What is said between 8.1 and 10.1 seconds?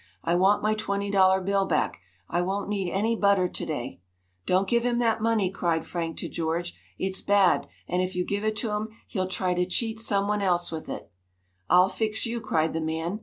you give it to him, he'll try to cheat